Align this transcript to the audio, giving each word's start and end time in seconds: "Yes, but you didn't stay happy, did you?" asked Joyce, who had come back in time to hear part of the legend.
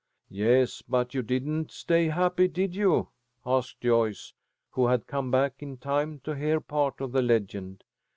"Yes, 0.31 0.81
but 0.81 1.13
you 1.13 1.21
didn't 1.21 1.69
stay 1.71 2.07
happy, 2.07 2.47
did 2.47 2.73
you?" 2.75 3.09
asked 3.45 3.81
Joyce, 3.81 4.33
who 4.71 4.87
had 4.87 5.05
come 5.05 5.29
back 5.29 5.61
in 5.61 5.77
time 5.77 6.21
to 6.23 6.31
hear 6.33 6.59
part 6.59 6.99
of 7.01 7.11
the 7.11 7.21
legend. 7.21 7.83